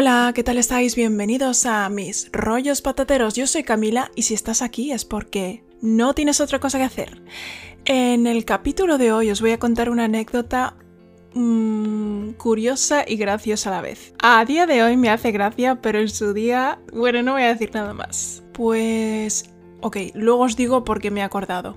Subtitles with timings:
[0.00, 0.94] Hola, ¿qué tal estáis?
[0.94, 3.34] Bienvenidos a mis rollos patateros.
[3.34, 7.20] Yo soy Camila y si estás aquí es porque no tienes otra cosa que hacer.
[7.84, 10.76] En el capítulo de hoy os voy a contar una anécdota
[11.34, 14.14] mmm, curiosa y graciosa a la vez.
[14.22, 17.48] A día de hoy me hace gracia, pero en su día, bueno, no voy a
[17.48, 18.44] decir nada más.
[18.52, 21.76] Pues, ok, luego os digo por qué me he acordado.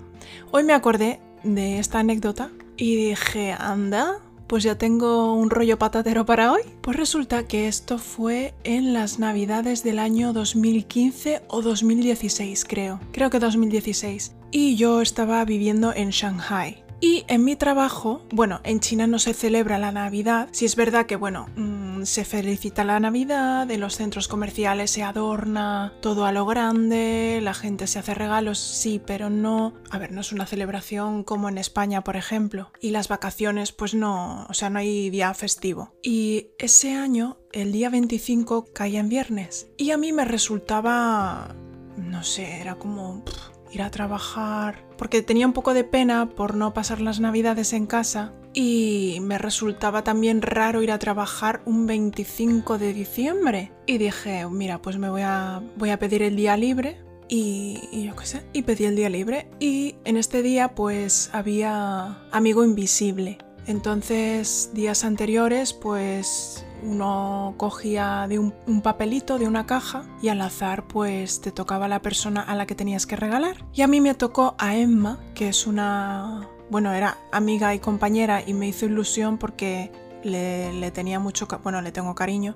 [0.51, 4.19] Hoy me acordé de esta anécdota y dije, anda,
[4.51, 6.59] pues ya tengo un rollo patatero para hoy.
[6.81, 12.99] Pues resulta que esto fue en las navidades del año 2015 o 2016, creo.
[13.13, 14.35] Creo que 2016.
[14.51, 16.83] Y yo estaba viviendo en Shanghai.
[16.99, 20.49] Y en mi trabajo, bueno, en China no se celebra la Navidad.
[20.51, 25.03] Si es verdad que, bueno, mmm, se felicita la Navidad, en los centros comerciales se
[25.03, 29.73] adorna todo a lo grande, la gente se hace regalos, sí, pero no.
[29.89, 32.71] A ver, no es una celebración como en España, por ejemplo.
[32.79, 35.93] Y las vacaciones, pues no, o sea, no hay día festivo.
[36.01, 39.69] Y ese año, el día 25 caía en viernes.
[39.77, 41.55] Y a mí me resultaba.
[41.97, 43.23] No sé, era como.
[43.71, 47.87] Ir a trabajar, porque tenía un poco de pena por no pasar las navidades en
[47.87, 53.71] casa y me resultaba también raro ir a trabajar un 25 de diciembre.
[53.85, 56.97] Y dije, mira, pues me voy a, voy a pedir el día libre.
[57.29, 59.47] Y, y, yo qué sé, y pedí el día libre.
[59.59, 63.37] Y en este día pues había amigo invisible.
[63.67, 70.87] Entonces, días anteriores pues uno cogía de un, papelito de una caja y al azar
[70.87, 73.65] pues te tocaba la persona a la que tenías que regalar.
[73.73, 76.47] Y a mí me tocó a Emma, que es una...
[76.69, 79.91] bueno, era amiga y compañera y me hizo ilusión porque
[80.23, 81.47] le, le tenía mucho...
[81.63, 82.55] bueno, le tengo cariño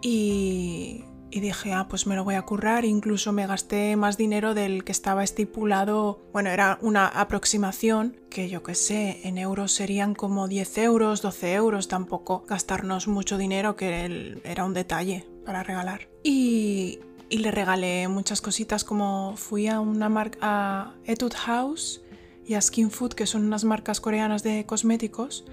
[0.00, 2.84] y y dije, ah, pues me lo voy a currar.
[2.84, 6.20] Incluso me gasté más dinero del que estaba estipulado.
[6.32, 11.54] Bueno, era una aproximación que yo qué sé, en euros serían como 10 euros, 12
[11.54, 11.88] euros.
[11.88, 16.08] Tampoco gastarnos mucho dinero, que era un detalle para regalar.
[16.22, 22.02] Y, y le regalé muchas cositas, como fui a una marca, a Etude House
[22.46, 25.44] y a Skin Food, que son unas marcas coreanas de cosméticos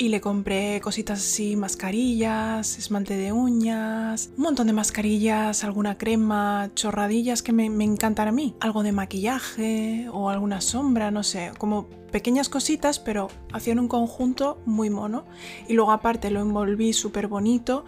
[0.00, 6.70] y le compré cositas así, mascarillas, esmalte de uñas, un montón de mascarillas, alguna crema,
[6.74, 11.52] chorradillas que me, me encantan a mí, algo de maquillaje o alguna sombra, no sé,
[11.58, 15.26] como pequeñas cositas, pero hacían un conjunto muy mono.
[15.68, 17.84] Y luego aparte lo envolví súper bonito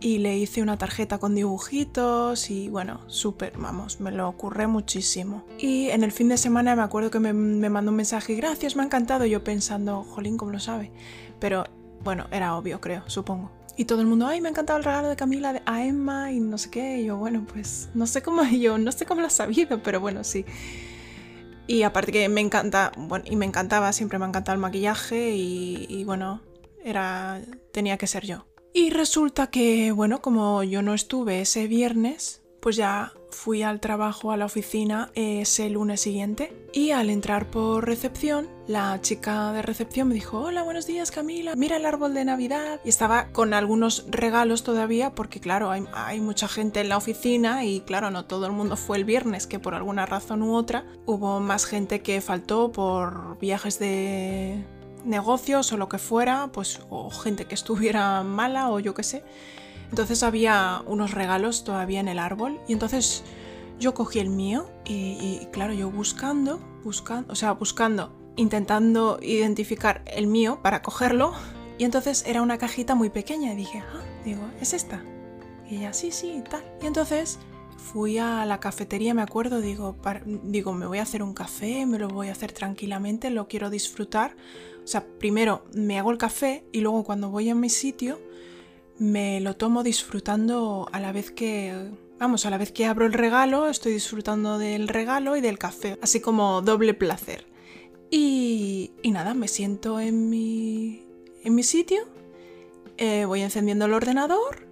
[0.00, 5.44] y le hice una tarjeta con dibujitos y bueno, súper, vamos, me lo ocurre muchísimo.
[5.58, 8.76] Y en el fin de semana me acuerdo que me, me mandó un mensaje, gracias,
[8.76, 10.92] me ha encantado, yo pensando, jolín, ¿cómo lo sabe?
[11.38, 11.64] Pero
[12.02, 13.50] bueno, era obvio, creo, supongo.
[13.76, 16.40] Y todo el mundo, ay, me ha encantado el regalo de Camila a Emma y
[16.40, 16.98] no sé qué.
[17.00, 20.00] Y yo, bueno, pues no sé cómo yo, no sé cómo lo ha sabido, pero
[20.00, 20.44] bueno, sí.
[21.66, 25.36] Y aparte que me encanta, bueno, y me encantaba, siempre me ha encantado el maquillaje
[25.36, 26.40] y, y bueno,
[26.82, 27.40] era,
[27.72, 28.46] tenía que ser yo.
[28.72, 34.32] Y resulta que, bueno, como yo no estuve ese viernes, pues ya fui al trabajo
[34.32, 40.08] a la oficina ese lunes siguiente y al entrar por recepción, la chica de recepción
[40.08, 42.80] me dijo, hola, buenos días Camila, mira el árbol de Navidad.
[42.84, 47.80] Y estaba con algunos regalos todavía porque claro, hay, mucha gente en la oficina y
[47.80, 51.40] claro, no todo el mundo fue el viernes, que por alguna razón u otra hubo
[51.40, 54.62] más gente que faltó por viajes de
[55.02, 59.24] negocios o lo que fuera, pues o gente que estuviera mala o yo qué sé.
[59.88, 63.24] Entonces había unos regalos todavía en el árbol y entonces
[63.78, 70.02] yo cogí el mío y, y, claro, yo buscando, buscando, o sea, buscando, intentando identificar
[70.06, 71.34] el mío para cogerlo
[71.76, 75.02] y entonces era una cajita muy pequeña y dije, ah, digo, ¿es esta?
[75.68, 76.64] Y ella, sí, sí, tal.
[76.80, 77.38] Y entonces
[77.76, 79.96] fui a la cafetería, me acuerdo, digo,
[80.44, 83.70] digo, me voy a hacer un café, me lo voy a hacer tranquilamente, lo quiero
[83.70, 84.36] disfrutar.
[84.82, 88.20] O sea, primero me hago el café y luego cuando voy a mi sitio
[88.98, 93.12] me lo tomo disfrutando a la vez que, vamos, a la vez que abro el
[93.12, 97.46] regalo, estoy disfrutando del regalo y del café, así como doble placer.
[98.10, 101.06] Y, nada, me siento en mi,
[101.44, 101.98] en mi sitio,
[102.96, 104.66] eh, voy encendiendo el ordenador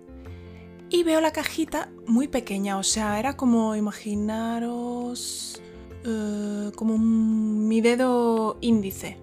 [0.88, 5.60] y veo la cajita muy pequeña, o sea, era como, imaginaros,
[6.06, 9.18] uh, como un, mi dedo índice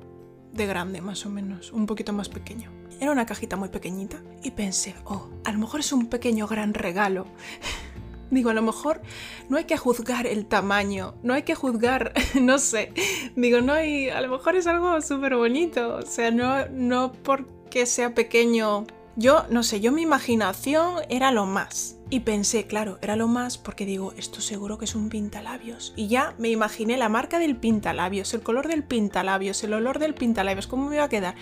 [0.52, 2.72] de grande, más o menos, un poquito más pequeño.
[3.00, 6.74] Era una cajita muy pequeñita y pensé, oh, a lo mejor es un pequeño gran
[6.74, 7.26] regalo.
[8.32, 9.02] Digo, a lo mejor
[9.50, 12.94] no hay que juzgar el tamaño, no hay que juzgar, no sé.
[13.36, 15.96] Digo, no hay, a lo mejor es algo súper bonito.
[15.96, 18.86] O sea, no, no porque sea pequeño
[19.16, 21.98] Yo, no sé, yo mi imaginación era lo más.
[22.14, 25.94] Y pensé, claro, era lo más porque digo, esto seguro que es un pintalabios.
[25.96, 30.14] Y ya me imaginé la marca del pintalabios, el color del pintalabios, el olor del
[30.14, 31.34] pintalabios, ¿cómo me iba a quedar?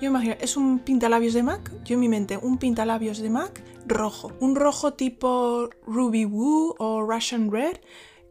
[0.00, 1.70] Yo imagino, ¿es un pintalabios de MAC?
[1.84, 4.32] Yo en mi mente, un pintalabios de MAC rojo.
[4.40, 7.76] Un rojo tipo Ruby Woo o Russian Red.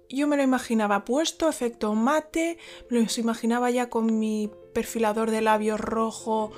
[0.09, 2.57] Yo me lo imaginaba puesto, efecto mate,
[2.89, 6.51] me lo imaginaba ya con mi perfilador de labios rojo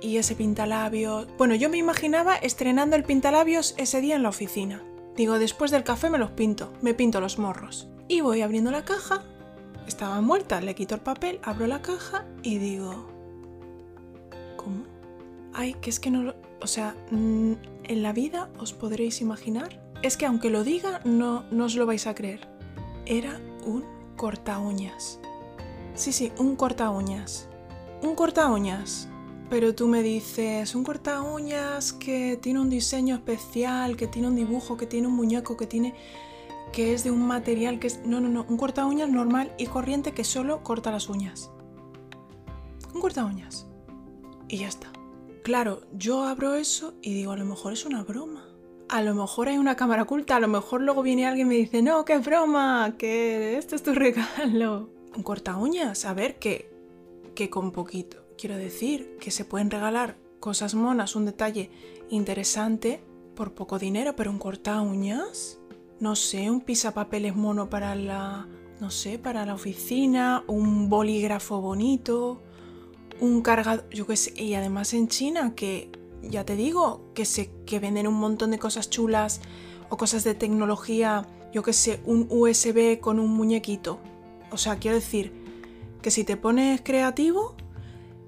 [0.00, 1.26] y ese pintalabios.
[1.38, 4.80] Bueno, yo me imaginaba estrenando el pintalabios ese día en la oficina.
[5.16, 7.88] Digo, después del café me los pinto, me pinto los morros.
[8.06, 9.24] Y voy abriendo la caja,
[9.88, 13.08] estaba muerta, le quito el papel, abro la caja y digo...
[14.56, 14.84] ¿Cómo?
[15.52, 16.34] Ay, que es que no...
[16.60, 17.52] O sea, mm,
[17.84, 19.80] en la vida os podréis imaginar.
[20.02, 22.48] Es que aunque lo diga, no, no os lo vais a creer.
[23.06, 23.84] Era un
[24.16, 25.18] corta uñas.
[25.94, 27.48] Sí, sí, un corta uñas.
[28.02, 29.08] Un corta uñas.
[29.48, 34.36] Pero tú me dices, un corta uñas que tiene un diseño especial, que tiene un
[34.36, 35.94] dibujo, que tiene un muñeco, que tiene
[36.72, 39.66] que es de un material que es no, no, no, un corta uñas normal y
[39.66, 41.50] corriente que solo corta las uñas.
[42.94, 43.66] Un corta uñas.
[44.48, 44.90] Y ya está.
[45.44, 48.48] Claro, yo abro eso y digo, a lo mejor es una broma.
[48.88, 51.56] A lo mejor hay una cámara oculta, a lo mejor luego viene alguien y me
[51.56, 54.90] dice, no, qué broma, que esto es tu regalo.
[55.14, 56.71] Un corta uñas, a ver, que,
[57.34, 61.70] que con poquito Quiero decir que se pueden regalar cosas monas, un detalle
[62.10, 63.04] interesante
[63.36, 65.60] por poco dinero, pero un corta uñas,
[66.00, 68.48] no sé, un pisapapeles mono para la,
[68.80, 72.42] no sé, para la oficina, un bolígrafo bonito,
[73.20, 75.92] un cargador, yo qué sé, y además en China que
[76.22, 79.40] ya te digo que se que venden un montón de cosas chulas
[79.88, 84.00] o cosas de tecnología, yo qué sé, un USB con un muñequito.
[84.50, 85.41] O sea, quiero decir
[86.02, 87.56] que si te pones creativo,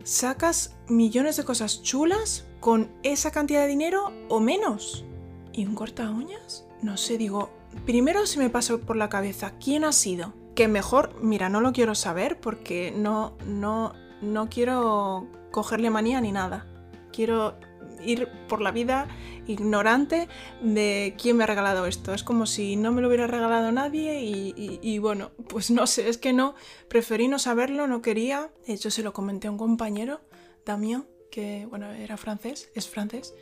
[0.05, 5.05] sacas millones de cosas chulas con esa cantidad de dinero o menos.
[5.53, 6.67] ¿Y un corta uñas?
[6.83, 7.51] No sé, digo,
[7.85, 10.33] primero se me pasó por la cabeza, ¿quién ha sido?
[10.55, 13.93] Que mejor, mira, no lo quiero saber porque no, no,
[14.23, 16.67] no quiero cogerle manía ni nada.
[17.13, 17.57] Quiero
[18.05, 19.09] ir por la vida
[19.47, 20.29] ignorante
[20.63, 22.15] de quién me ha regalado esto.
[22.15, 26.19] Es como si no me lo hubiera regalado nadie y, bueno, pues no sé, es
[26.19, 26.55] que no,
[26.89, 28.51] preferí no saberlo, no quería.
[28.67, 30.21] De hecho, se lo comenté a un compañero,
[30.65, 33.35] Damien, que bueno, era francés, es francés,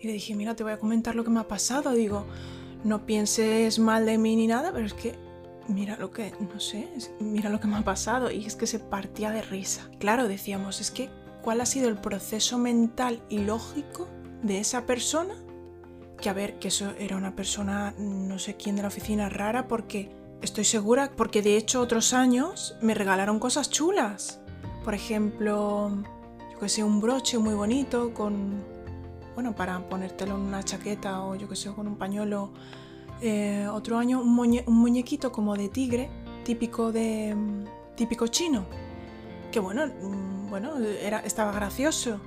[0.00, 1.92] y le dije, mira, te voy a comentar lo que me ha pasado.
[1.92, 2.26] Digo,
[2.84, 5.14] no pienses mal de mí ni nada, pero es que
[5.66, 6.88] mira lo que, no sé,
[7.20, 8.30] mira lo que me ha pasado.
[8.30, 9.90] Y es que se partía de risa.
[9.98, 11.10] Claro, decíamos, es que
[11.48, 14.06] cuál ha sido el proceso mental y lógico
[14.42, 15.32] de esa persona.
[16.20, 19.66] Que a ver, que eso era una persona, no sé quién de la oficina rara,
[19.66, 20.10] porque
[20.42, 24.42] estoy segura, porque de hecho otros años me regalaron cosas chulas.
[24.84, 25.90] Por ejemplo,
[26.52, 28.62] yo que sé, un broche muy bonito con,
[29.32, 32.52] bueno, para ponértelo en una chaqueta o yo que sé, con un pañuelo.
[33.22, 36.10] Eh, otro año un, un muñequito como de tigre,
[36.44, 37.34] típico de,
[37.96, 38.66] típico chino.
[39.50, 39.86] Que bueno,
[40.48, 42.20] bueno, era, estaba gracioso.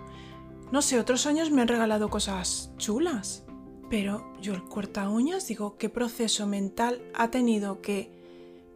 [0.72, 3.44] No sé, otros años me han regalado cosas chulas.
[3.90, 8.10] Pero yo el corta uñas, digo, ¿qué proceso mental ha tenido que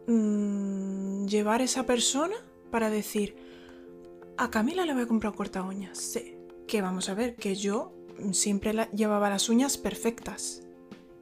[0.06, 2.36] mm, llevar esa persona
[2.70, 3.34] para decir,
[4.36, 5.96] a Camila le voy a comprar corta uñas?
[5.96, 6.36] Sí.
[6.68, 7.94] Que vamos a ver, que yo
[8.32, 10.62] siempre llevaba las uñas perfectas.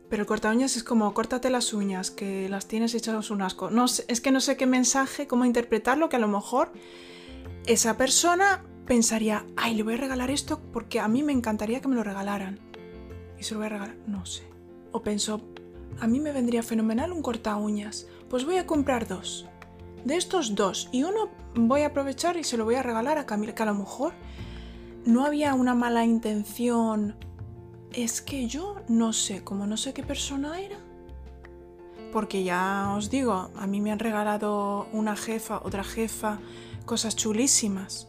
[0.09, 3.71] Pero el corta uñas es como, córtate las uñas, que las tienes hechas un asco.
[3.71, 6.73] No es que no sé qué mensaje, cómo interpretarlo, que a lo mejor
[7.67, 11.89] esa persona pensaría, ay, le voy a regalar esto porque a mí me encantaría que
[11.89, 12.61] me lo regalaran.
[13.39, 14.45] Y se lo voy a regalar, no sé.
[14.93, 15.41] O pensó,
[16.01, 19.47] a mí me vendría fenomenal un corta uñas, pues voy a comprar dos.
[20.05, 23.27] De estos dos, y uno voy a aprovechar y se lo voy a regalar a
[23.27, 24.13] Camila, que a lo mejor
[25.07, 27.17] no había una mala intención.
[27.93, 30.79] Es que yo no sé, como no sé qué persona era.
[32.13, 36.39] Porque ya os digo, a mí me han regalado una jefa, otra jefa,
[36.85, 38.09] cosas chulísimas.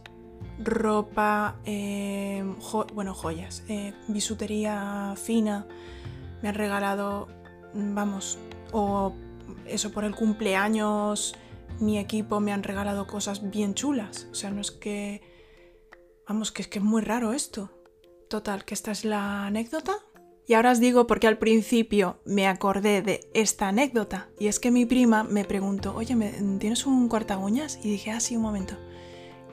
[0.58, 2.44] Ropa, eh,
[2.94, 5.66] bueno, joyas, eh, bisutería fina.
[6.42, 7.28] Me han regalado,
[7.74, 8.38] vamos,
[8.72, 9.12] o
[9.66, 11.34] eso por el cumpleaños,
[11.80, 14.28] mi equipo me han regalado cosas bien chulas.
[14.30, 15.22] O sea, no es que,
[16.26, 17.70] vamos, que es que es muy raro esto.
[18.28, 19.92] Total, que esta es la anécdota.
[20.48, 24.28] Y ahora os digo porque al principio me acordé de esta anécdota.
[24.38, 26.14] Y es que mi prima me preguntó, oye,
[26.58, 27.80] ¿tienes un corta uñas?
[27.82, 28.74] Y dije, ah, sí, un momento.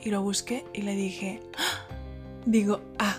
[0.01, 1.87] Y lo busqué y le dije, ¡Ah!
[2.45, 3.17] digo, ah,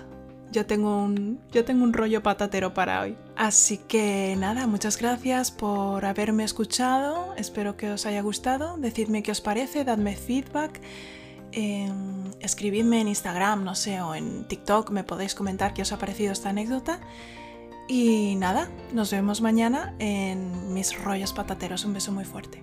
[0.52, 3.16] yo tengo, un, yo tengo un rollo patatero para hoy.
[3.34, 7.34] Así que nada, muchas gracias por haberme escuchado.
[7.36, 8.76] Espero que os haya gustado.
[8.76, 10.80] Decidme qué os parece, dadme feedback.
[11.50, 15.98] Em, escribidme en Instagram, no sé, o en TikTok, me podéis comentar qué os ha
[15.98, 17.00] parecido esta anécdota.
[17.86, 21.84] Y nada, nos vemos mañana en mis rollos patateros.
[21.84, 22.62] Un beso muy fuerte.